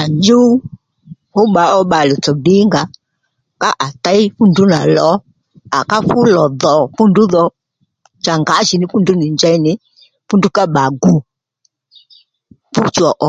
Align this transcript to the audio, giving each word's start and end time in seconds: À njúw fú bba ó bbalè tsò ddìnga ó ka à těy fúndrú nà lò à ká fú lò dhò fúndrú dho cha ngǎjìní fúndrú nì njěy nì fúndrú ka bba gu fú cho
À 0.00 0.02
njúw 0.22 0.48
fú 1.32 1.40
bba 1.50 1.64
ó 1.76 1.78
bbalè 1.86 2.14
tsò 2.22 2.32
ddìnga 2.36 2.82
ó 2.86 2.90
ka 3.62 3.68
à 3.86 3.86
těy 4.04 4.22
fúndrú 4.36 4.64
nà 4.72 4.80
lò 4.96 5.10
à 5.78 5.78
ká 5.90 5.96
fú 6.08 6.18
lò 6.36 6.44
dhò 6.62 6.74
fúndrú 6.96 7.24
dho 7.34 7.44
cha 8.24 8.34
ngǎjìní 8.40 8.86
fúndrú 8.90 9.14
nì 9.20 9.26
njěy 9.36 9.56
nì 9.64 9.72
fúndrú 10.28 10.48
ka 10.56 10.62
bba 10.68 10.84
gu 11.02 11.14
fú 12.72 12.82
cho 12.96 13.08